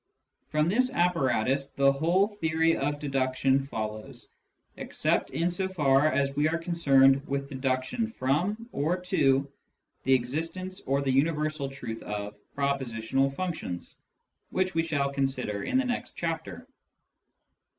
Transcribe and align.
From 0.49 0.67
this 0.67 0.89
apparatus 0.91 1.67
the 1.67 1.91
whole 1.91 2.27
theory 2.27 2.75
of 2.75 2.97
deduction 2.97 3.59
follows, 3.59 4.29
except 4.75 5.29
in 5.29 5.51
so 5.51 5.67
far 5.67 6.11
as 6.11 6.35
we 6.35 6.47
are 6.47 6.57
concerned 6.57 7.21
with 7.27 7.47
deduction 7.49 8.07
from 8.07 8.67
or 8.71 8.97
to 8.99 9.47
the 10.03 10.13
existence 10.15 10.81
or 10.87 11.03
the 11.03 11.11
universal 11.13 11.69
truth 11.69 12.01
of" 12.01 12.33
propositional 12.57 13.35
functions," 13.35 13.99
which 14.49 14.73
we 14.73 14.81
shall 14.81 15.13
consider 15.13 15.61
in 15.65 15.77
the 15.77 15.85
next 15.85 16.13
chapter. 16.17 16.67